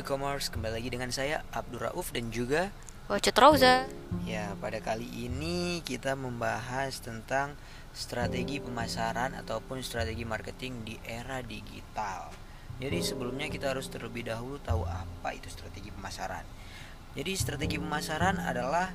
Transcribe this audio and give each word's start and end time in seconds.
e-commerce, 0.00 0.48
kembali 0.48 0.80
lagi 0.80 0.88
dengan 0.88 1.12
saya 1.12 1.44
Abdur 1.52 1.84
Rauf 1.92 2.08
dan 2.16 2.32
juga 2.32 2.72
Wacet 3.12 3.36
Rauza. 3.36 3.84
ya 4.24 4.56
pada 4.56 4.80
kali 4.80 5.04
ini 5.28 5.84
kita 5.84 6.16
membahas 6.16 7.04
tentang 7.04 7.52
strategi 7.92 8.64
pemasaran 8.64 9.36
ataupun 9.36 9.84
strategi 9.84 10.24
marketing 10.24 10.88
di 10.88 10.96
era 11.04 11.44
digital. 11.44 12.32
Jadi 12.80 12.96
sebelumnya 13.04 13.52
kita 13.52 13.76
harus 13.76 13.92
terlebih 13.92 14.24
dahulu 14.24 14.56
tahu 14.64 14.88
apa 14.88 15.36
itu 15.36 15.52
strategi 15.52 15.92
pemasaran. 15.92 16.48
Jadi 17.12 17.32
strategi 17.36 17.76
pemasaran 17.76 18.40
adalah 18.40 18.88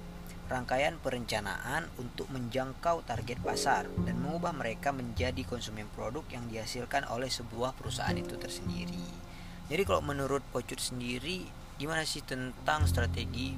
rangkaian 0.50 0.97
perencanaan 0.97 1.86
untuk 2.01 2.33
menjangkau 2.33 3.06
target 3.06 3.37
pasar 3.46 3.86
dan 4.10 4.18
mengubah 4.25 4.57
mereka 4.57 4.89
menjadi 4.89 5.46
konsumen 5.46 5.86
produk 5.93 6.25
yang 6.33 6.50
dihasilkan 6.50 7.06
oleh 7.14 7.29
sebuah 7.29 7.78
perusahaan 7.78 8.18
itu 8.18 8.33
tersendiri. 8.42 9.25
Jadi 9.65 9.82
kalau 9.82 10.05
menurut 10.05 10.46
Pocut 10.54 10.78
sendiri 10.78 11.42
gimana 11.82 12.05
sih 12.05 12.21
tentang 12.21 12.86
strategi 12.86 13.57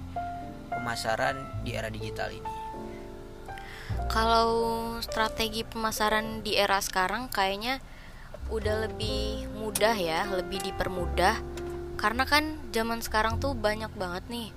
pemasaran 0.72 1.64
di 1.68 1.76
era 1.76 1.92
digital 1.92 2.32
ini? 2.32 2.54
Kalau 4.08 4.50
strategi 5.04 5.68
pemasaran 5.68 6.40
di 6.44 6.56
era 6.56 6.80
sekarang 6.80 7.28
kayaknya 7.28 7.84
udah 8.48 8.88
lebih 8.88 9.52
mudah 9.60 9.96
ya, 10.00 10.24
lebih 10.32 10.64
dipermudah. 10.64 11.36
Karena 12.00 12.24
kan 12.24 12.56
zaman 12.72 13.04
sekarang 13.04 13.44
tuh 13.44 13.52
banyak 13.52 13.92
banget 14.00 14.24
nih 14.32 14.50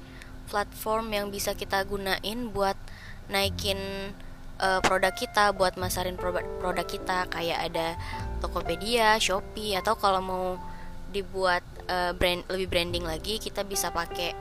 platform 0.47 1.11
yang 1.11 1.27
bisa 1.35 1.55
kita 1.59 1.83
gunain 1.83 2.51
buat 2.55 2.79
naikin 3.27 3.79
uh, 4.63 4.79
produk 4.87 5.15
kita, 5.15 5.51
buat 5.51 5.75
masarin 5.75 6.15
produk, 6.15 6.47
produk 6.63 6.87
kita 6.87 7.27
kayak 7.27 7.59
ada 7.71 7.99
Tokopedia, 8.39 9.19
Shopee 9.19 9.75
atau 9.75 9.99
kalau 9.99 10.21
mau 10.23 10.47
dibuat 11.11 11.63
uh, 11.91 12.15
brand 12.15 12.47
lebih 12.49 12.71
branding 12.71 13.05
lagi 13.05 13.43
kita 13.43 13.67
bisa 13.67 13.91
pakai 13.91 14.33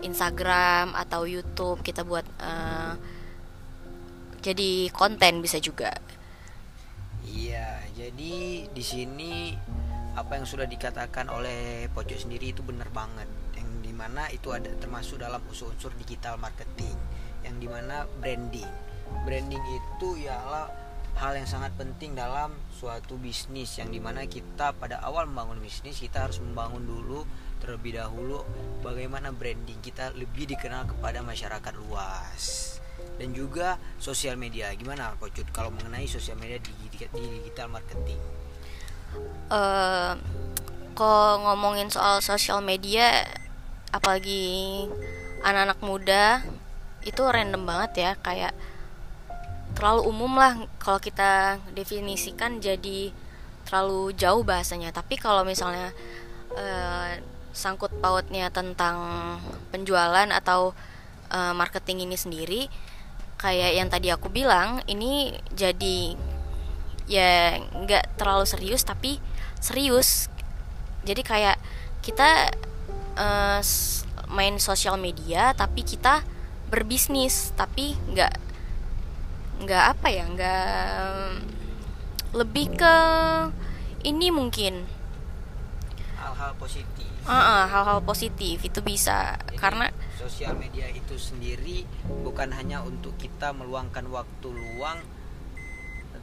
Instagram 0.00 0.94
atau 0.94 1.26
YouTube 1.28 1.82
kita 1.82 2.06
buat 2.06 2.24
uh, 2.40 2.94
jadi 4.44 4.92
konten 4.92 5.40
bisa 5.40 5.56
juga. 5.56 5.88
Iya, 7.24 7.80
jadi 7.96 8.68
di 8.68 8.84
sini 8.84 9.56
apa 10.14 10.36
yang 10.36 10.44
sudah 10.44 10.68
dikatakan 10.68 11.32
oleh 11.32 11.88
Pojok 11.90 12.28
sendiri 12.28 12.52
itu 12.52 12.60
benar 12.60 12.92
banget. 12.92 13.26
Yang 13.56 13.68
di 13.80 13.92
mana 13.96 14.28
itu 14.28 14.52
ada 14.52 14.68
termasuk 14.76 15.24
dalam 15.24 15.40
unsur-unsur 15.48 15.96
digital 15.96 16.36
marketing, 16.36 16.92
yang 17.40 17.56
di 17.56 17.66
mana 17.72 18.04
branding. 18.20 18.68
Branding 19.24 19.64
itu 19.72 20.28
ialah 20.28 20.68
hal 21.14 21.38
yang 21.38 21.46
sangat 21.46 21.70
penting 21.78 22.18
dalam 22.18 22.50
suatu 22.74 23.14
bisnis 23.14 23.78
yang 23.78 23.88
di 23.88 24.02
mana 24.02 24.26
kita 24.26 24.74
pada 24.74 24.98
awal 25.06 25.30
membangun 25.30 25.62
bisnis 25.62 26.02
kita 26.02 26.26
harus 26.26 26.42
membangun 26.42 26.82
dulu 26.82 27.22
terlebih 27.62 27.96
dahulu 27.96 28.42
bagaimana 28.82 29.30
branding 29.30 29.78
kita 29.80 30.12
lebih 30.12 30.50
dikenal 30.50 30.84
kepada 30.90 31.24
masyarakat 31.24 31.72
luas. 31.80 32.76
Dan 33.14 33.30
juga 33.30 33.78
sosial 34.02 34.34
media. 34.34 34.74
Gimana 34.74 35.14
Kocut 35.22 35.46
kalau 35.54 35.70
mengenai 35.70 36.04
sosial 36.10 36.34
media 36.34 36.58
di, 36.58 36.70
di, 36.90 36.98
di 36.98 37.24
digital 37.40 37.70
marketing? 37.70 38.18
Uh, 39.48 40.18
kalau 40.98 41.46
ngomongin 41.46 41.88
soal 41.94 42.18
sosial 42.18 42.58
media 42.58 43.22
apalagi 43.94 44.82
anak-anak 45.46 45.78
muda 45.78 46.42
itu 47.06 47.22
random 47.22 47.62
banget 47.62 47.92
ya. 47.96 48.12
Kayak 48.18 48.52
terlalu 49.84 50.08
umum 50.08 50.40
lah 50.40 50.56
kalau 50.80 50.96
kita 50.96 51.60
definisikan 51.76 52.56
jadi 52.56 53.12
terlalu 53.68 54.16
jauh 54.16 54.40
bahasanya. 54.40 54.88
Tapi 54.96 55.20
kalau 55.20 55.44
misalnya 55.44 55.92
uh, 56.56 57.20
sangkut 57.52 57.92
pautnya 58.00 58.48
tentang 58.48 58.96
penjualan 59.68 60.24
atau 60.32 60.72
uh, 61.28 61.52
marketing 61.52 62.08
ini 62.08 62.16
sendiri 62.16 62.72
kayak 63.36 63.76
yang 63.76 63.92
tadi 63.92 64.08
aku 64.08 64.32
bilang 64.32 64.80
ini 64.88 65.36
jadi 65.52 66.16
ya 67.04 67.60
nggak 67.60 68.16
terlalu 68.16 68.48
serius 68.48 68.88
tapi 68.88 69.20
serius. 69.60 70.32
Jadi 71.04 71.20
kayak 71.20 71.60
kita 72.00 72.56
uh, 73.20 73.60
main 74.32 74.56
sosial 74.56 74.96
media 74.96 75.52
tapi 75.52 75.84
kita 75.84 76.24
berbisnis 76.72 77.52
tapi 77.52 77.92
nggak 78.16 78.43
nggak 79.62 79.84
apa 79.94 80.06
ya 80.10 80.24
nggak 80.26 81.14
lebih 82.34 82.66
ke 82.74 82.96
ini 84.04 84.28
mungkin. 84.34 84.84
Hal-hal 86.18 86.52
positif. 86.58 87.06
Uh, 87.24 87.64
hal-hal 87.70 88.04
positif 88.04 88.60
itu 88.60 88.80
bisa. 88.84 89.38
Jadi, 89.48 89.56
karena 89.56 89.86
sosial 90.18 90.56
media 90.56 90.88
itu 90.90 91.16
sendiri 91.16 91.84
bukan 92.24 92.52
hanya 92.52 92.80
untuk 92.84 93.16
kita 93.20 93.52
meluangkan 93.52 94.08
waktu 94.08 94.48
luang 94.48 95.00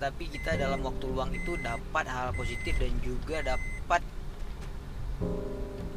tetapi 0.02 0.34
kita 0.34 0.58
dalam 0.58 0.82
waktu 0.82 1.06
luang 1.14 1.30
itu 1.30 1.54
dapat 1.62 2.10
hal 2.10 2.34
positif 2.34 2.74
dan 2.82 2.90
juga 3.06 3.46
dapat 3.46 4.02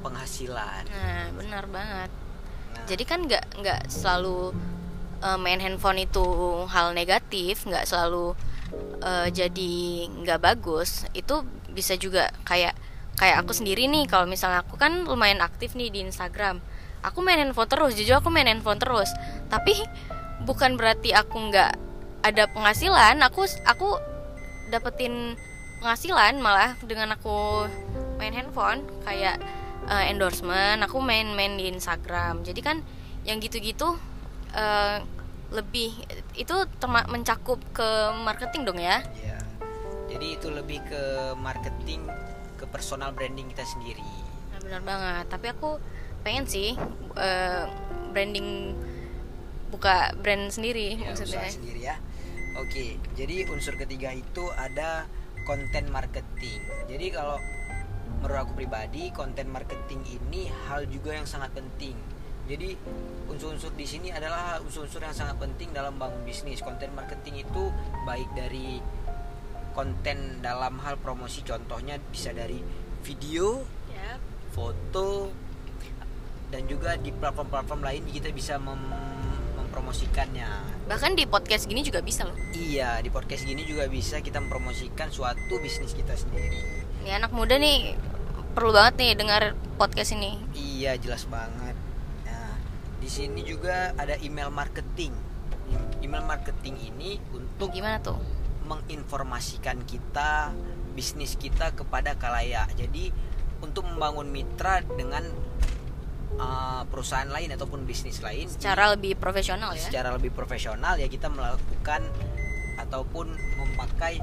penghasilan. 0.05 0.84
Nah 0.93 1.33
benar 1.33 1.65
banget. 1.72 2.12
Nah, 2.77 2.84
jadi 2.84 3.05
kan 3.09 3.25
nggak 3.25 3.45
nggak 3.65 3.81
selalu 3.89 4.53
uh, 5.25 5.41
main 5.41 5.59
handphone 5.59 6.05
itu 6.05 6.23
hal 6.69 6.93
negatif 6.93 7.65
nggak 7.65 7.89
selalu 7.89 8.37
uh, 9.01 9.29
jadi 9.33 9.75
nggak 10.12 10.41
bagus 10.45 11.09
itu 11.17 11.41
bisa 11.73 11.97
juga 11.97 12.29
kayak 12.45 12.77
kayak 13.17 13.41
aku 13.41 13.57
sendiri 13.57 13.89
nih 13.89 14.05
kalau 14.05 14.29
misalnya 14.29 14.61
aku 14.61 14.77
kan 14.77 15.09
lumayan 15.09 15.41
aktif 15.41 15.73
nih 15.73 15.89
di 15.89 16.05
Instagram 16.05 16.61
aku 17.01 17.25
main 17.25 17.41
handphone 17.41 17.71
terus 17.71 17.97
jujur 17.97 18.21
aku 18.21 18.29
main 18.29 18.47
handphone 18.47 18.79
terus 18.79 19.09
tapi 19.49 19.75
bukan 20.45 20.77
berarti 20.77 21.17
aku 21.17 21.51
nggak 21.51 21.73
ada 22.25 22.45
penghasilan 22.53 23.21
aku 23.25 23.49
aku 23.65 23.97
dapetin 24.69 25.37
penghasilan 25.84 26.41
malah 26.41 26.75
dengan 26.81 27.13
aku 27.15 27.69
main 28.17 28.33
handphone 28.33 28.83
kayak 29.05 29.37
uh, 29.87 30.05
endorsement 30.09 30.81
aku 30.81 30.99
main-main 30.99 31.61
di 31.61 31.69
Instagram 31.69 32.41
jadi 32.41 32.61
kan 32.65 32.77
yang 33.29 33.41
gitu-gitu 33.41 33.97
uh, 34.57 34.97
lebih 35.54 35.94
itu 36.34 36.54
mencakup 36.82 37.62
ke 37.70 37.88
marketing 38.26 38.66
dong 38.66 38.81
ya 38.82 39.00
Iya. 39.22 39.38
Jadi 40.10 40.26
itu 40.38 40.47
lebih 40.50 40.78
ke 40.87 41.03
marketing 41.38 42.06
ke 42.54 42.66
personal 42.70 43.10
branding 43.10 43.50
kita 43.50 43.66
sendiri. 43.66 44.03
nah, 44.50 44.59
benar 44.62 44.82
banget 44.82 45.25
tapi 45.31 45.47
aku 45.50 45.78
pengen 46.22 46.44
sih 46.47 46.75
uh, 47.19 47.65
branding 48.10 48.75
buka 49.75 50.15
brand 50.22 50.54
sendiri 50.54 50.94
Ya, 50.98 51.10
maksudnya 51.10 51.42
usaha 51.42 51.50
sendiri 51.50 51.81
ya. 51.82 51.97
Oke, 52.62 52.94
jadi 53.19 53.50
unsur 53.50 53.75
ketiga 53.75 54.15
itu 54.15 54.47
ada 54.54 55.10
konten 55.42 55.91
marketing. 55.91 56.62
Jadi 56.86 57.06
kalau 57.10 57.42
menurut 58.22 58.47
aku 58.47 58.53
pribadi, 58.54 59.10
konten 59.10 59.50
marketing 59.50 60.06
ini 60.06 60.47
hal 60.71 60.86
juga 60.86 61.19
yang 61.19 61.26
sangat 61.26 61.50
penting. 61.50 61.98
Jadi 62.44 62.77
unsur-unsur 63.27 63.72
di 63.72 63.84
sini 63.84 64.09
adalah 64.09 64.60
unsur-unsur 64.60 65.00
yang 65.00 65.12
sangat 65.12 65.37
penting 65.38 65.72
dalam 65.72 65.97
bangun 65.97 66.21
bisnis. 66.22 66.60
Konten 66.60 66.93
marketing 66.93 67.41
itu 67.41 67.72
baik 68.05 68.28
dari 68.32 68.78
konten 69.72 70.19
dalam 70.38 70.78
hal 70.78 70.94
promosi, 70.97 71.43
contohnya 71.43 71.99
bisa 72.04 72.31
dari 72.31 72.60
video, 73.03 73.65
ya 73.91 74.21
foto, 74.50 75.34
dan 76.49 76.62
juga 76.65 76.94
di 76.94 77.10
platform-platform 77.10 77.81
lain 77.83 78.03
kita 78.06 78.31
bisa 78.31 78.54
mem- 78.54 79.03
mempromosikannya. 79.56 80.47
bahkan 80.84 81.16
di 81.16 81.25
podcast 81.25 81.65
gini 81.65 81.81
juga 81.81 81.99
bisa 81.99 82.22
loh 82.22 82.37
Iya, 82.53 83.00
di 83.00 83.09
podcast 83.09 83.43
gini 83.43 83.65
juga 83.65 83.88
bisa 83.88 84.21
kita 84.21 84.37
mempromosikan 84.38 85.09
suatu 85.09 85.56
bisnis 85.59 85.91
kita 85.91 86.13
sendiri. 86.13 86.60
ini 87.01 87.10
anak 87.10 87.33
muda 87.33 87.57
nih 87.57 87.97
perlu 88.53 88.69
banget 88.71 88.95
nih 89.01 89.10
dengar 89.16 89.42
podcast 89.74 90.13
ini 90.13 90.36
Iya, 90.53 91.01
jelas 91.01 91.24
banget. 91.24 91.64
Di 93.04 93.12
sini 93.12 93.45
juga 93.45 93.92
ada 94.01 94.16
email 94.24 94.48
marketing. 94.48 95.12
Email 96.01 96.24
marketing 96.24 96.80
ini 96.89 97.21
untuk 97.36 97.68
gimana 97.68 98.01
tuh 98.01 98.16
menginformasikan 98.65 99.84
kita 99.84 100.56
bisnis 100.97 101.36
kita 101.36 101.77
kepada 101.77 102.16
kalayak. 102.16 102.72
Jadi 102.80 103.12
untuk 103.60 103.84
membangun 103.84 104.33
mitra 104.33 104.80
dengan 104.80 105.21
uh, 106.41 106.83
perusahaan 106.89 107.28
lain 107.28 107.53
ataupun 107.53 107.84
bisnis 107.84 108.21
lain 108.21 108.48
secara 108.48 108.92
lebih 108.92 109.16
profesional 109.16 109.72
ya 109.72 109.84
secara 109.89 110.12
lebih 110.15 110.34
profesional 110.34 110.98
ya 110.98 111.09
kita 111.09 111.33
melakukan 111.33 112.04
ataupun 112.77 113.33
memakai 113.57 114.18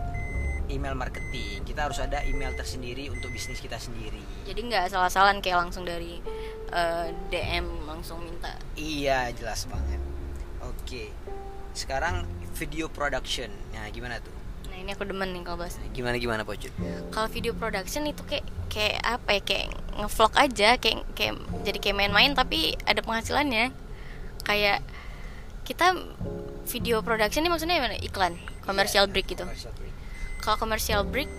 email 0.71 0.95
marketing 0.95 1.63
kita 1.67 1.89
harus 1.89 1.99
ada 1.99 2.23
email 2.27 2.53
tersendiri 2.55 3.11
untuk 3.11 3.31
bisnis 3.33 3.59
kita 3.59 3.81
sendiri 3.81 4.21
jadi 4.47 4.59
nggak 4.61 4.83
salah-salahan 4.91 5.43
kayak 5.43 5.67
langsung 5.67 5.83
dari 5.83 6.21
eh, 6.71 7.07
DM 7.29 7.67
langsung 7.85 8.23
minta. 8.23 8.55
Iya 8.75 9.31
jelas 9.35 9.67
banget. 9.67 9.99
Oke. 10.63 11.11
Sekarang 11.75 12.23
video 12.55 12.87
production. 12.91 13.51
Nah 13.75 13.87
gimana 13.91 14.19
tuh? 14.19 14.33
Nah 14.71 14.77
ini 14.79 14.91
aku 14.95 15.03
demen 15.03 15.35
nih 15.35 15.43
kalau 15.43 15.59
bahas 15.63 15.75
Gimana 15.91 16.15
gimana 16.15 16.47
Pocut? 16.47 16.71
kalau 17.11 17.27
video 17.27 17.51
production 17.51 18.07
itu 18.07 18.23
kayak 18.23 18.45
kayak 18.71 18.99
apa 19.03 19.29
ya? 19.39 19.41
Kayak 19.43 19.65
ngevlog 19.99 20.33
aja. 20.39 20.69
Kayak 20.79 20.97
kayak 21.15 21.33
jadi 21.67 21.77
kayak 21.79 21.95
main-main 21.97 22.31
tapi 22.31 22.79
ada 22.87 23.03
penghasilannya. 23.03 23.71
Kayak 24.47 24.79
kita 25.67 25.93
video 26.67 27.03
production 27.03 27.43
ini 27.43 27.51
maksudnya 27.51 27.79
gimana? 27.79 27.99
Iklan. 27.99 28.33
Commercial 28.63 29.07
break 29.11 29.27
gitu. 29.31 29.43
kalau 30.41 30.57
commercial 30.57 31.05
break 31.05 31.29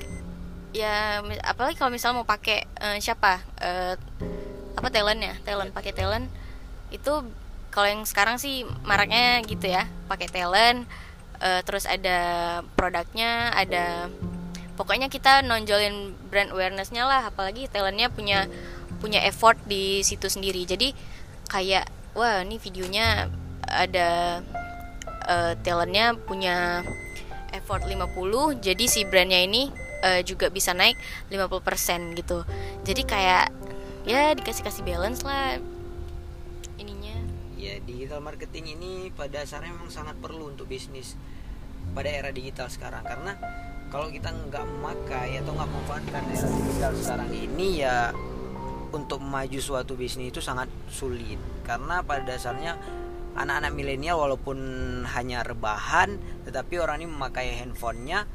ya 0.70 1.18
apalagi 1.42 1.74
kalau 1.74 1.90
misalnya 1.90 2.22
mau 2.22 2.28
pakai 2.28 2.64
eh, 2.80 2.96
siapa? 3.02 3.42
Eh, 3.58 3.94
apa 4.76 4.88
talentnya? 4.88 5.36
Talent 5.44 5.72
pakai 5.74 5.92
talent. 5.92 6.26
Itu 6.92 7.26
kalau 7.72 7.88
yang 7.88 8.04
sekarang 8.04 8.36
sih 8.36 8.68
maraknya 8.84 9.40
gitu 9.48 9.68
ya 9.68 9.88
pakai 10.08 10.28
talent. 10.28 10.84
Eh, 11.42 11.60
terus 11.66 11.88
ada 11.90 12.60
produknya 12.78 13.50
ada 13.50 14.06
pokoknya 14.78 15.10
kita 15.10 15.42
nonjolin 15.42 16.14
brand 16.30 16.54
awarenessnya 16.54 17.02
lah 17.02 17.28
apalagi 17.28 17.66
talentnya 17.66 18.08
punya 18.08 18.46
punya 19.02 19.24
effort 19.26 19.58
di 19.66 20.06
situ 20.06 20.30
sendiri. 20.30 20.62
Jadi 20.62 20.94
kayak 21.50 21.88
wah 22.14 22.46
ini 22.46 22.60
videonya 22.62 23.26
ada 23.66 24.40
eh, 25.26 25.52
talentnya 25.64 26.14
punya 26.14 26.86
effort 27.52 27.84
50 27.84 28.64
jadi 28.64 28.84
si 28.88 29.04
brandnya 29.04 29.44
ini 29.44 29.68
eh, 30.02 30.20
juga 30.26 30.50
bisa 30.52 30.74
naik 30.74 30.98
50% 31.30 32.18
gitu. 32.18 32.44
Jadi 32.84 33.02
kayak 33.06 33.61
ya 34.02 34.34
dikasih 34.34 34.62
kasih 34.66 34.82
balance 34.82 35.22
lah 35.22 35.62
ininya. 36.78 37.16
Ya 37.54 37.78
digital 37.82 38.18
marketing 38.18 38.74
ini 38.78 38.92
pada 39.14 39.42
dasarnya 39.42 39.70
memang 39.70 39.90
sangat 39.90 40.18
perlu 40.18 40.50
untuk 40.50 40.66
bisnis 40.66 41.14
pada 41.94 42.10
era 42.10 42.34
digital 42.34 42.66
sekarang. 42.66 43.06
Karena 43.06 43.38
kalau 43.92 44.10
kita 44.10 44.34
nggak 44.34 44.64
memakai 44.66 45.38
atau 45.38 45.52
nggak 45.54 45.68
memanfaatkan 45.70 46.22
era 46.34 46.48
digital 46.50 46.92
sekarang 46.98 47.30
ini 47.30 47.68
ya 47.86 48.10
untuk 48.92 49.22
maju 49.22 49.58
suatu 49.62 49.94
bisnis 49.94 50.34
itu 50.34 50.42
sangat 50.42 50.66
sulit. 50.90 51.38
Karena 51.62 52.02
pada 52.02 52.26
dasarnya 52.26 52.74
anak-anak 53.32 53.72
milenial 53.72 54.20
walaupun 54.20 54.58
hanya 55.08 55.40
rebahan 55.40 56.20
tetapi 56.44 56.76
orang 56.76 57.00
ini 57.00 57.08
memakai 57.08 57.56
handphonenya 57.64 58.28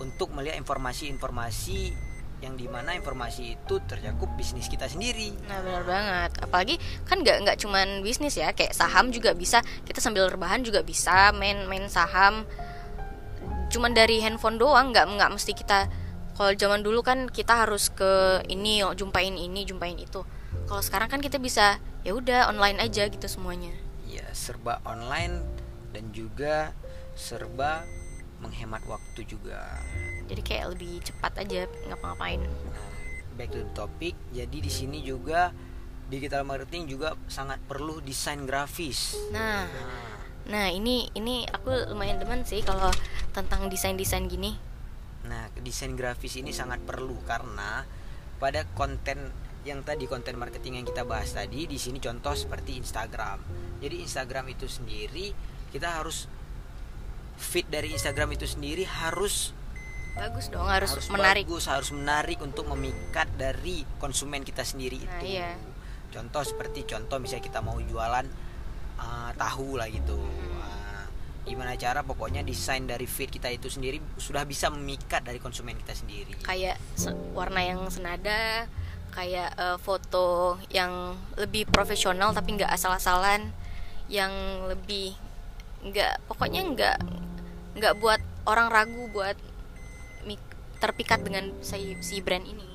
untuk 0.00 0.32
melihat 0.32 0.56
informasi-informasi 0.56 1.92
yang 2.42 2.58
di 2.58 2.66
mana 2.66 2.98
informasi 2.98 3.54
itu 3.54 3.78
tercakup 3.86 4.26
bisnis 4.34 4.66
kita 4.66 4.90
sendiri. 4.90 5.30
Nah 5.46 5.62
benar 5.62 5.86
banget. 5.86 6.30
Apalagi 6.42 6.74
kan 7.06 7.22
nggak 7.22 7.46
nggak 7.46 7.56
cuman 7.62 8.02
bisnis 8.02 8.34
ya 8.34 8.50
kayak 8.50 8.74
saham 8.74 9.14
juga 9.14 9.32
bisa. 9.32 9.62
Kita 9.86 10.02
sambil 10.02 10.26
rebahan 10.26 10.66
juga 10.66 10.82
bisa 10.82 11.30
main 11.30 11.64
main 11.70 11.86
saham. 11.86 12.42
Cuman 13.70 13.94
dari 13.94 14.18
handphone 14.20 14.58
doang 14.58 14.90
nggak 14.90 15.06
nggak 15.06 15.30
mesti 15.30 15.54
kita 15.54 15.86
kalau 16.32 16.50
zaman 16.58 16.82
dulu 16.82 17.04
kan 17.06 17.30
kita 17.30 17.62
harus 17.62 17.92
ke 17.94 18.42
ini 18.50 18.82
oh, 18.82 18.96
jumpain 18.98 19.30
ini 19.30 19.62
jumpain 19.62 19.94
itu. 19.94 20.26
Kalau 20.66 20.82
sekarang 20.82 21.06
kan 21.06 21.20
kita 21.22 21.38
bisa 21.38 21.78
ya 22.02 22.12
udah 22.16 22.50
online 22.50 22.82
aja 22.82 23.06
gitu 23.06 23.30
semuanya. 23.30 23.70
Ya 24.10 24.26
serba 24.34 24.82
online 24.82 25.38
dan 25.94 26.10
juga 26.10 26.74
serba 27.14 27.86
menghemat 28.42 28.82
waktu 28.90 29.28
juga. 29.28 29.60
Jadi 30.32 30.42
kayak 30.42 30.64
lebih 30.72 31.04
cepat 31.04 31.44
aja 31.44 31.68
ngapa-ngapain 31.92 32.40
back 33.34 33.48
to 33.52 33.64
the 33.64 33.72
topic. 33.72 34.14
Jadi 34.32 34.60
di 34.60 34.70
sini 34.72 34.98
juga 35.00 35.50
digital 36.12 36.44
marketing 36.44 36.84
juga 36.88 37.16
sangat 37.26 37.58
perlu 37.64 38.04
desain 38.04 38.44
grafis. 38.44 39.16
nah 39.32 39.64
Nah, 40.42 40.66
ini 40.74 41.06
ini 41.14 41.46
aku 41.46 41.94
lumayan 41.94 42.18
demen 42.18 42.42
sih 42.42 42.66
kalau 42.66 42.90
tentang 43.30 43.70
desain 43.70 43.94
desain 43.94 44.26
gini 44.26 44.58
nah 45.22 45.46
desain 45.62 45.94
grafis 45.94 46.34
ini 46.34 46.50
sangat 46.50 46.82
perlu 46.82 47.14
karena 47.22 47.86
pada 48.42 48.66
konten 48.74 49.30
yang 49.62 49.86
tadi 49.86 50.10
konten 50.10 50.34
marketing 50.34 50.82
yang 50.82 50.86
kita 50.90 51.06
bahas 51.06 51.30
tadi 51.30 51.70
di 51.70 51.78
sini 51.78 52.02
contoh 52.02 52.34
seperti 52.34 52.74
Instagram. 52.74 53.38
Jadi 53.78 54.02
Instagram 54.02 54.50
itu 54.50 54.66
sendiri 54.66 55.30
kita 55.70 56.02
harus 56.02 56.26
feed 57.38 57.70
dari 57.70 57.94
Instagram 57.94 58.34
itu 58.34 58.50
sendiri 58.50 58.82
harus 58.82 59.54
bagus 60.12 60.46
dong 60.48 60.68
harus, 60.68 60.92
menarik 61.08 61.48
bagus, 61.48 61.64
harus 61.66 61.90
menarik 61.90 62.38
untuk 62.38 62.68
memikat 62.68 63.28
dari 63.34 63.80
konsumen 63.96 64.44
kita 64.44 64.60
sendiri 64.60 65.00
Nah, 65.00 65.18
itu. 65.18 65.36
iya. 65.36 65.56
Contoh 66.12 66.44
seperti 66.44 66.84
contoh 66.84 67.16
misalnya 67.16 67.40
kita 67.42 67.60
mau 67.60 67.80
jualan 67.80 68.26
uh, 68.96 69.30
tahu 69.32 69.80
lah 69.80 69.88
gitu. 69.88 70.20
Hmm. 70.20 70.60
Uh, 70.60 71.04
gimana 71.42 71.74
cara 71.74 72.04
pokoknya 72.04 72.44
desain 72.44 72.84
dari 72.84 73.02
feed 73.02 73.32
kita 73.32 73.50
itu 73.50 73.66
sendiri 73.66 73.98
sudah 74.14 74.44
bisa 74.44 74.70
memikat 74.70 75.26
dari 75.26 75.40
konsumen 75.40 75.74
kita 75.74 75.90
sendiri. 75.90 76.38
kayak 76.38 76.78
se- 76.94 77.16
warna 77.34 77.58
yang 77.58 77.82
senada 77.90 78.70
kayak 79.10 79.52
eh, 79.52 79.76
foto 79.76 80.56
yang 80.70 81.12
lebih 81.36 81.68
profesional 81.68 82.32
tapi 82.32 82.56
nggak 82.56 82.70
asal-asalan 82.70 83.52
yang 84.08 84.32
lebih 84.70 85.12
nggak 85.82 86.22
pokoknya 86.24 86.62
nggak 86.62 86.96
nggak 87.76 87.94
buat 87.98 88.22
orang 88.46 88.70
ragu 88.70 89.10
buat 89.10 89.36
terpikat 90.82 91.22
dengan 91.22 91.54
si, 91.62 91.94
si 92.02 92.18
brand 92.18 92.42
ini 92.42 92.72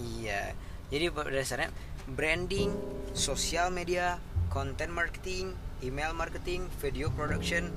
Iya. 0.00 0.56
Jadi 0.90 1.04
pada 1.12 1.30
dasarnya 1.30 1.70
branding, 2.08 2.72
sosial 3.12 3.70
media, 3.70 4.18
content 4.50 4.90
marketing, 4.90 5.54
email 5.84 6.16
marketing, 6.16 6.66
video 6.80 7.12
production, 7.12 7.70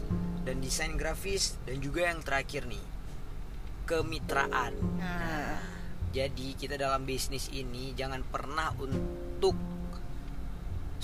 dan 0.48 0.60
desain 0.64 0.96
grafis 0.96 1.60
dan 1.68 1.80
juga 1.84 2.10
yang 2.10 2.24
terakhir 2.24 2.68
nih 2.68 2.84
kemitraan. 3.84 4.74
nah 4.96 5.60
Jadi 6.14 6.54
kita 6.54 6.78
dalam 6.78 7.10
bisnis 7.10 7.50
ini 7.50 7.98
jangan 7.98 8.22
pernah 8.22 8.70
untuk 8.78 9.58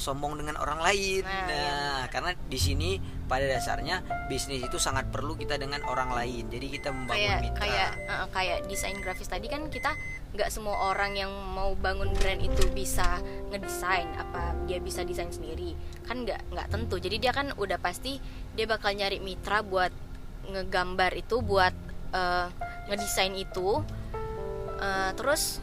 sombong 0.10 0.42
dengan 0.42 0.58
orang 0.58 0.82
lain. 0.82 1.22
Nah, 1.22 1.46
Nah, 1.46 1.46
iya. 1.50 2.10
karena 2.10 2.32
di 2.34 2.60
sini 2.60 2.90
pada 3.30 3.46
dasarnya 3.46 4.02
bisnis 4.26 4.66
itu 4.66 4.82
sangat 4.82 5.14
perlu 5.14 5.38
kita 5.38 5.62
dengan 5.62 5.86
orang 5.86 6.10
lain. 6.14 6.50
Jadi 6.50 6.68
kita 6.74 6.90
membangun 6.90 7.22
kayak 7.22 7.40
mitra. 7.46 7.62
kayak 7.62 7.90
eh, 8.10 8.28
kayak 8.34 8.58
desain 8.66 8.98
grafis 9.00 9.30
tadi 9.30 9.46
kan 9.46 9.70
kita 9.70 9.94
nggak 10.34 10.50
semua 10.50 10.94
orang 10.94 11.14
yang 11.18 11.30
mau 11.30 11.74
bangun 11.78 12.10
brand 12.18 12.42
itu 12.42 12.66
bisa 12.74 13.18
ngedesain 13.50 14.06
apa 14.14 14.54
dia 14.70 14.78
bisa 14.78 15.02
desain 15.02 15.34
sendiri 15.34 15.74
kan 16.06 16.22
nggak 16.22 16.54
nggak 16.54 16.68
tentu 16.70 17.02
jadi 17.02 17.18
dia 17.18 17.32
kan 17.34 17.50
udah 17.58 17.82
pasti 17.82 18.22
dia 18.54 18.70
bakal 18.70 18.94
nyari 18.94 19.18
mitra 19.18 19.66
buat 19.66 19.90
ngegambar 20.50 21.18
itu 21.18 21.42
buat 21.42 21.74
eh, 22.14 22.48
ngedesain 22.90 23.34
itu 23.34 23.82
Eh, 24.80 25.12
terus 25.20 25.60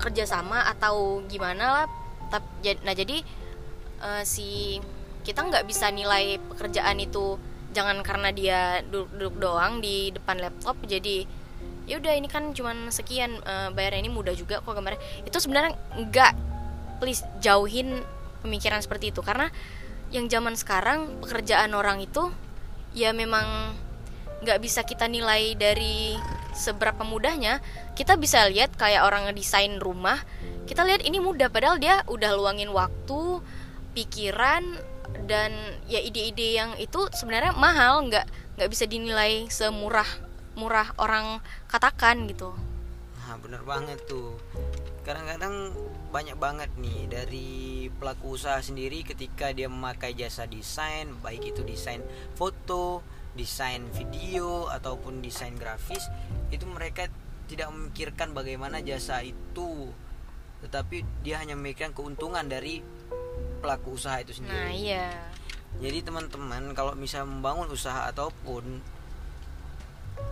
kerjasama 0.00 0.64
atau 0.72 1.20
gimana 1.28 1.84
lah 1.84 1.86
nah 2.84 2.92
jadi 2.92 3.24
eh, 4.02 4.24
si 4.24 4.78
kita 5.22 5.44
nggak 5.44 5.64
bisa 5.68 5.92
nilai 5.92 6.40
pekerjaan 6.40 6.96
itu 6.98 7.36
jangan 7.76 8.00
karena 8.00 8.32
dia 8.32 8.60
duduk-duduk 8.88 9.34
doang 9.36 9.84
di 9.84 10.08
depan 10.08 10.40
laptop 10.40 10.80
jadi 10.88 11.28
ya 11.88 12.00
udah 12.00 12.12
ini 12.16 12.28
kan 12.28 12.52
cuman 12.52 12.92
sekian 12.92 13.40
eh, 13.44 13.68
bayarnya 13.72 14.04
ini 14.04 14.12
mudah 14.12 14.36
juga 14.36 14.60
kok 14.60 14.72
gambarnya. 14.72 15.00
Itu 15.24 15.40
sebenarnya 15.40 15.76
nggak 15.96 16.32
please 17.00 17.24
jauhin 17.40 18.04
pemikiran 18.44 18.80
seperti 18.84 19.10
itu 19.10 19.24
karena 19.24 19.48
yang 20.08 20.28
zaman 20.28 20.56
sekarang 20.56 21.20
pekerjaan 21.20 21.76
orang 21.76 22.00
itu 22.00 22.32
ya 22.96 23.12
memang 23.12 23.76
nggak 24.40 24.58
bisa 24.62 24.86
kita 24.86 25.08
nilai 25.08 25.56
dari 25.56 26.16
seberapa 26.52 27.04
mudahnya. 27.04 27.60
Kita 27.96 28.20
bisa 28.20 28.46
lihat 28.46 28.76
kayak 28.76 29.04
orang 29.04 29.28
ngedesain 29.28 29.80
rumah 29.80 30.20
kita 30.68 30.84
lihat 30.84 31.00
ini 31.00 31.16
mudah 31.16 31.48
padahal 31.48 31.80
dia 31.80 32.04
udah 32.04 32.36
luangin 32.36 32.68
waktu 32.68 33.40
pikiran 33.98 34.62
dan 35.26 35.50
ya 35.90 35.98
ide-ide 35.98 36.54
yang 36.54 36.78
itu 36.78 37.10
sebenarnya 37.10 37.50
mahal 37.58 38.06
nggak 38.06 38.26
nggak 38.54 38.70
bisa 38.70 38.86
dinilai 38.86 39.50
semurah 39.50 40.06
murah 40.54 40.94
orang 41.02 41.42
katakan 41.66 42.30
gitu 42.30 42.54
Nah, 43.28 43.36
bener 43.36 43.60
banget 43.60 44.00
tuh. 44.08 44.40
Kadang-kadang 45.04 45.76
banyak 46.08 46.40
banget 46.40 46.72
nih 46.80 47.12
dari 47.12 47.50
pelaku 47.92 48.40
usaha 48.40 48.56
sendiri 48.56 49.04
ketika 49.04 49.52
dia 49.52 49.68
memakai 49.68 50.16
jasa 50.16 50.48
desain, 50.48 51.12
baik 51.20 51.52
itu 51.52 51.60
desain 51.60 52.00
foto, 52.32 53.04
desain 53.36 53.84
video 53.92 54.72
ataupun 54.72 55.20
desain 55.20 55.52
grafis, 55.60 56.08
itu 56.48 56.64
mereka 56.64 57.12
tidak 57.52 57.68
memikirkan 57.68 58.32
bagaimana 58.32 58.80
jasa 58.80 59.20
itu, 59.20 59.92
tetapi 60.64 61.04
dia 61.20 61.36
hanya 61.44 61.52
memikirkan 61.52 61.92
keuntungan 61.92 62.48
dari 62.48 62.80
pelaku 63.58 63.98
usaha 63.98 64.16
itu 64.22 64.32
sendiri. 64.38 64.54
nah 64.56 64.70
iya 64.72 65.06
Jadi 65.78 66.00
teman-teman 66.00 66.72
kalau 66.72 66.96
misal 66.96 67.28
membangun 67.28 67.68
usaha 67.68 68.08
ataupun 68.08 68.80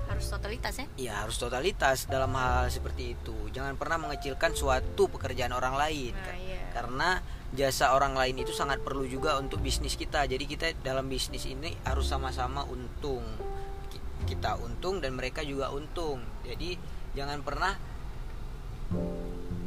harus 0.06 0.26
totalitas 0.32 0.74
ya 0.80 0.86
Ya 0.96 1.12
harus 1.22 1.36
totalitas 1.36 2.08
dalam 2.08 2.32
hal 2.34 2.72
seperti 2.72 3.14
itu. 3.18 3.36
Jangan 3.52 3.76
pernah 3.76 4.00
mengecilkan 4.00 4.56
suatu 4.56 5.06
pekerjaan 5.12 5.52
orang 5.52 5.76
lain. 5.76 6.14
Nah, 6.16 6.36
iya. 6.40 6.62
Karena 6.72 7.20
jasa 7.52 7.92
orang 7.94 8.16
lain 8.16 8.40
itu 8.40 8.50
sangat 8.50 8.80
perlu 8.82 9.04
juga 9.06 9.36
untuk 9.38 9.60
bisnis 9.60 9.94
kita. 9.94 10.24
Jadi 10.24 10.44
kita 10.48 10.66
dalam 10.80 11.06
bisnis 11.06 11.44
ini 11.46 11.74
harus 11.84 12.08
sama-sama 12.08 12.64
untung. 12.66 13.22
kita 14.26 14.58
untung 14.58 14.98
dan 14.98 15.14
mereka 15.14 15.46
juga 15.46 15.70
untung 15.70 16.18
jadi 16.42 16.74
jangan 17.14 17.46
pernah 17.46 17.78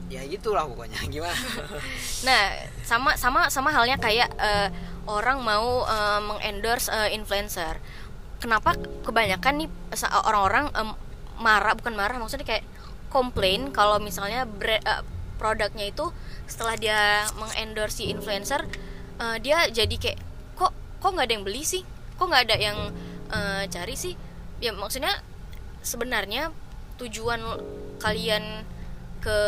ya 0.10 0.26
gitulah 0.26 0.66
pokoknya 0.66 0.98
gimana 1.14 1.38
Nah, 2.26 2.44
sama 2.82 3.14
sama 3.16 3.48
sama 3.48 3.70
halnya 3.70 3.96
kayak 3.96 4.30
eh, 4.36 4.68
orang 5.06 5.40
mau 5.40 5.86
eh, 5.86 6.20
mengendorse 6.20 6.90
eh, 6.90 7.14
influencer. 7.14 7.78
Kenapa 8.42 8.74
kebanyakan 9.06 9.66
nih 9.66 9.70
orang-orang 10.26 10.72
em, 10.74 10.90
marah 11.40 11.78
bukan 11.78 11.94
marah 11.96 12.18
maksudnya 12.18 12.48
kayak 12.48 12.66
komplain 13.10 13.70
kalau 13.72 14.02
misalnya 14.02 14.44
bre- 14.50 14.82
eh, 14.82 15.04
produknya 15.40 15.88
itu 15.88 16.12
setelah 16.50 16.76
dia 16.76 17.00
mengendorse 17.38 18.04
si 18.04 18.12
influencer 18.12 18.66
eh, 19.22 19.38
dia 19.40 19.70
jadi 19.70 19.96
kayak 19.96 20.20
kok 20.58 20.74
kok 21.00 21.10
nggak 21.14 21.26
ada 21.30 21.34
yang 21.38 21.46
beli 21.46 21.62
sih? 21.64 21.86
Kok 22.18 22.26
nggak 22.28 22.44
ada 22.50 22.58
yang 22.58 22.78
eh, 23.30 23.64
cari 23.70 23.96
sih? 23.96 24.14
Ya 24.60 24.74
maksudnya 24.76 25.22
sebenarnya 25.80 26.52
tujuan 27.00 27.40
kalian 28.04 28.68
ke 29.20 29.40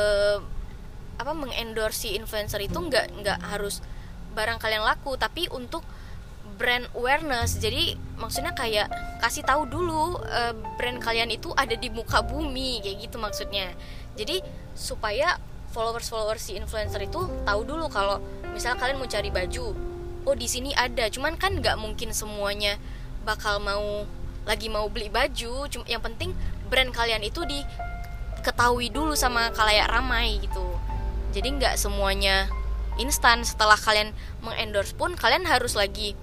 apa 1.22 1.32
mengendorse 1.38 2.10
si 2.10 2.18
influencer 2.18 2.66
itu 2.66 2.78
nggak 2.78 3.22
nggak 3.22 3.40
harus 3.54 3.80
barang 4.34 4.58
kalian 4.58 4.82
laku 4.82 5.14
tapi 5.20 5.46
untuk 5.52 5.86
brand 6.62 6.86
awareness. 6.94 7.58
Jadi 7.58 7.98
maksudnya 8.22 8.54
kayak 8.54 8.90
kasih 9.22 9.42
tahu 9.42 9.66
dulu 9.66 10.22
eh, 10.26 10.54
brand 10.78 11.02
kalian 11.02 11.34
itu 11.34 11.50
ada 11.58 11.74
di 11.74 11.90
muka 11.90 12.22
bumi 12.22 12.82
kayak 12.86 13.10
gitu 13.10 13.18
maksudnya. 13.18 13.74
Jadi 14.18 14.46
supaya 14.78 15.38
followers 15.72 16.12
followers 16.12 16.44
si 16.44 16.54
influencer 16.60 17.02
itu 17.02 17.22
tahu 17.48 17.62
dulu 17.64 17.88
kalau 17.88 18.20
misal 18.52 18.76
kalian 18.76 19.00
mau 19.00 19.08
cari 19.08 19.32
baju 19.32 19.74
oh 20.26 20.36
di 20.38 20.46
sini 20.46 20.74
ada. 20.78 21.10
Cuman 21.10 21.38
kan 21.38 21.58
nggak 21.58 21.78
mungkin 21.82 22.14
semuanya 22.14 22.78
bakal 23.26 23.58
mau 23.62 24.06
lagi 24.46 24.70
mau 24.70 24.86
beli 24.90 25.10
baju. 25.10 25.66
Cuma 25.70 25.86
yang 25.90 26.02
penting 26.02 26.34
brand 26.70 26.94
kalian 26.94 27.26
itu 27.26 27.42
diketahui 28.42 28.90
dulu 28.90 29.14
sama 29.14 29.54
kalayak 29.54 29.86
ramai 29.86 30.42
gitu. 30.42 30.66
Jadi 31.32 31.62
nggak 31.62 31.78
semuanya 31.78 32.50
instan. 32.98 33.46
Setelah 33.46 33.78
kalian 33.78 34.12
mengendorse 34.42 34.98
pun 34.98 35.14
kalian 35.14 35.46
harus 35.46 35.78
lagi 35.78 36.18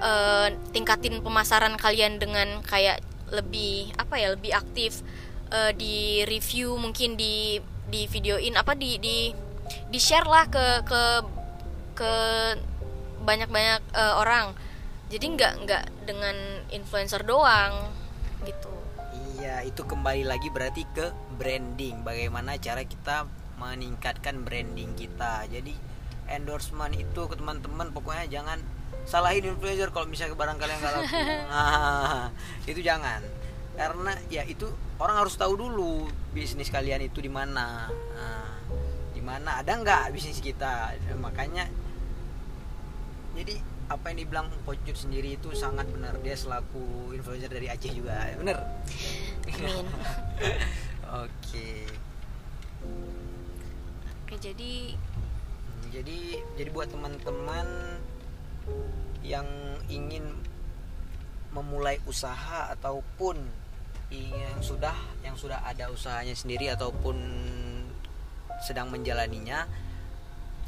eh, 0.00 0.48
tingkatin 0.72 1.20
pemasaran 1.20 1.76
kalian 1.76 2.16
dengan 2.16 2.64
kayak 2.64 3.04
lebih 3.28 3.92
apa 4.00 4.16
ya 4.16 4.32
lebih 4.32 4.56
aktif 4.56 5.04
eh, 5.52 5.76
di 5.76 6.24
review 6.24 6.80
mungkin 6.80 7.20
di 7.20 7.60
di 7.84 8.08
videoin 8.08 8.56
apa 8.56 8.72
di 8.72 8.96
di 8.96 9.30
di 9.92 9.98
share 10.00 10.26
lah 10.26 10.48
ke 10.48 10.82
ke 10.88 11.02
ke 11.94 12.12
banyak 13.20 13.52
banyak 13.52 13.80
orang. 14.18 14.56
Jadi 15.12 15.36
nggak 15.36 15.52
nggak 15.68 15.84
dengan 16.08 16.34
influencer 16.72 17.22
doang 17.22 17.92
gitu 18.44 18.83
iya 19.40 19.66
itu 19.66 19.82
kembali 19.82 20.22
lagi 20.26 20.48
berarti 20.50 20.86
ke 20.94 21.10
branding. 21.34 22.06
Bagaimana 22.06 22.54
cara 22.58 22.86
kita 22.86 23.26
meningkatkan 23.58 24.46
branding 24.46 24.94
kita. 24.94 25.46
Jadi 25.50 25.74
endorsement 26.30 26.94
itu 26.94 27.26
ke 27.28 27.34
teman-teman 27.36 27.92
pokoknya 27.92 28.40
jangan 28.40 28.58
salahin 29.04 29.44
influencer 29.44 29.92
kalau 29.92 30.08
misalnya 30.08 30.38
barang 30.38 30.56
kalian 30.56 30.78
nggak 30.80 30.94
laku. 30.94 31.14
Nah, 31.54 32.28
itu 32.64 32.80
jangan. 32.80 33.20
Karena 33.74 34.12
ya 34.30 34.46
itu 34.46 34.70
orang 35.02 35.26
harus 35.26 35.34
tahu 35.34 35.58
dulu 35.58 36.06
bisnis 36.30 36.70
kalian 36.70 37.04
itu 37.04 37.18
di 37.18 37.30
mana. 37.30 37.90
Nah, 37.90 38.48
di 39.12 39.20
mana 39.20 39.60
ada 39.60 39.72
nggak 39.74 40.14
bisnis 40.14 40.38
kita? 40.38 40.94
Makanya 41.18 41.66
jadi 43.34 43.58
apa 43.88 44.10
yang 44.12 44.24
dibilang 44.24 44.48
Pojut 44.64 44.96
sendiri 44.96 45.36
itu 45.36 45.52
sangat 45.52 45.84
benar. 45.92 46.16
Dia 46.24 46.36
selaku 46.36 47.12
influencer 47.12 47.52
dari 47.52 47.68
Aceh 47.68 47.92
juga. 47.92 48.16
Amin. 48.32 48.48
oke. 51.24 51.68
Oke 54.24 54.34
jadi 54.40 54.96
jadi 55.94 56.18
jadi 56.58 56.68
buat 56.74 56.90
teman-teman 56.90 57.66
yang 59.22 59.46
ingin 59.86 60.26
memulai 61.54 62.02
usaha 62.08 62.74
ataupun 62.74 63.38
yang 64.10 64.58
sudah 64.62 64.94
yang 65.22 65.34
sudah 65.34 65.62
ada 65.62 65.90
usahanya 65.90 66.34
sendiri 66.34 66.70
ataupun 66.70 67.14
sedang 68.62 68.90
menjalaninya 68.90 69.66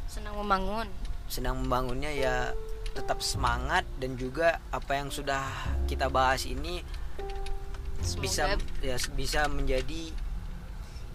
senang 0.07 0.35
membangun. 0.39 0.89
sedang 1.27 1.59
membangunnya 1.63 2.11
ya 2.11 2.55
tetap 2.97 3.21
semangat 3.21 3.85
dan 4.01 4.17
juga 4.17 4.65
apa 4.73 4.97
yang 4.97 5.13
sudah 5.13 5.45
kita 5.85 6.09
bahas 6.09 6.49
ini 6.49 6.81
bisa 8.17 8.57
Semoga 8.57 8.81
ya 8.81 8.97
bisa 9.13 9.41
menjadi 9.53 10.13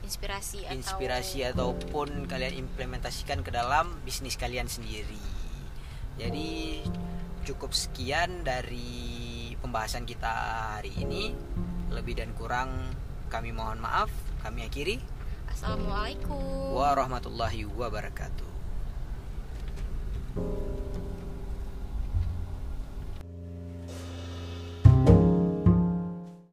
inspirasi 0.05 0.67
atau 0.67 0.75
inspirasi 0.75 1.39
ataupun 1.45 2.27
kalian 2.27 2.67
implementasikan 2.67 3.41
ke 3.41 3.49
dalam 3.53 3.97
bisnis 4.03 4.35
kalian 4.35 4.67
sendiri. 4.67 5.21
Jadi 6.19 6.83
cukup 7.47 7.71
sekian 7.71 8.43
dari 8.43 9.55
pembahasan 9.57 10.03
kita 10.03 10.31
hari 10.77 10.91
ini. 10.99 11.33
Lebih 11.91 12.23
dan 12.23 12.31
kurang 12.35 12.69
kami 13.31 13.55
mohon 13.55 13.79
maaf. 13.79 14.11
Kami 14.43 14.67
akhiri. 14.67 14.99
assalamualaikum 15.51 16.75
Warahmatullahi 16.75 17.67
wabarakatuh. 17.67 18.50